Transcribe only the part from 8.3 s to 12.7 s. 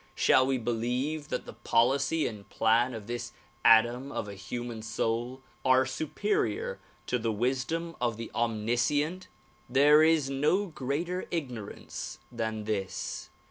omniscient? There is no greater ignorance than